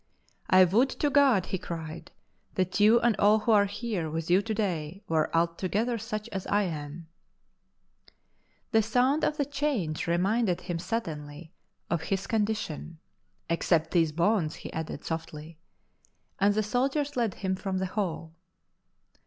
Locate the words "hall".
17.85-18.33